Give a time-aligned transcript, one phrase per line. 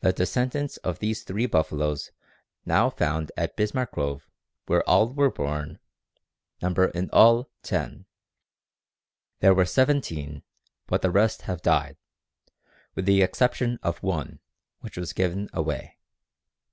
[0.00, 2.10] The descendants of these three buffaloes
[2.64, 4.28] now found at Bismarck Grove,
[4.64, 5.78] where all were born,
[6.60, 8.06] number in all ten.
[9.38, 10.42] There were seventeen,
[10.88, 11.96] but the rest have died,
[12.96, 14.40] with the exception of one,
[14.80, 15.96] which was given away.